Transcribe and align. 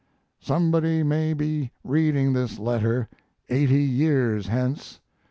Somebody 0.39 1.03
may 1.03 1.31
be 1.35 1.73
reading 1.83 2.33
this 2.33 2.57
letter 2.57 3.07
eighty 3.49 3.83
years 3.83 4.47
hence. 4.47 4.99